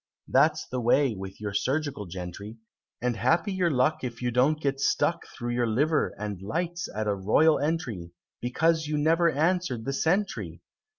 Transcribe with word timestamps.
That's 0.27 0.65
the 0.67 0.81
way 0.81 1.13
with 1.13 1.39
your 1.39 1.53
surgical 1.53 2.07
gentry! 2.07 2.57
And 3.03 3.15
happy 3.17 3.53
your 3.53 3.69
luck 3.69 4.03
If 4.03 4.19
you 4.19 4.31
don't 4.31 4.59
get 4.59 4.79
stuck 4.79 5.27
Through 5.27 5.53
your 5.53 5.67
liver 5.67 6.15
and 6.17 6.41
lights 6.41 6.89
at 6.95 7.05
a 7.05 7.13
royal 7.13 7.59
entry, 7.59 8.09
Because 8.41 8.87
you 8.87 8.97
never 8.97 9.29
answer'd 9.29 9.85
the 9.85 9.93
sentry! 9.93 10.63